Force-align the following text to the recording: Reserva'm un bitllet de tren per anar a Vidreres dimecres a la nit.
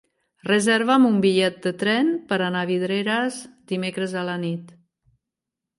Reserva'm 0.45 1.03
un 1.09 1.19
bitllet 1.25 1.59
de 1.65 1.73
tren 1.83 2.09
per 2.33 2.41
anar 2.47 2.65
a 2.67 2.69
Vidreres 2.73 3.39
dimecres 3.75 4.19
a 4.23 4.27
la 4.33 4.39
nit. 4.47 4.75